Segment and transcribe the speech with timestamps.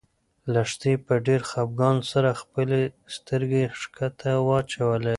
[0.53, 2.81] لښتې په ډېر خپګان سره خپلې
[3.15, 5.09] سترګې ښکته واچولې.